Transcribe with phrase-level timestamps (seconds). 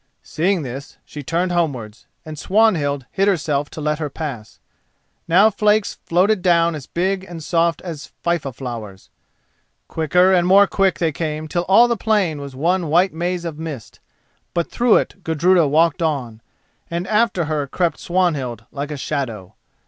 [0.23, 4.59] Seeing this she turned homewards, and Swanhild hid herself to let her pass.
[5.27, 9.11] Now flakes floated down as big and soft as fifa flowers.
[9.87, 13.59] Quicker and more quick they came till all the plain was one white maze of
[13.59, 13.99] mist,
[14.55, 16.41] but through it Gudruda walked on,
[16.89, 19.53] and after her crept Swanhild, like a shadow.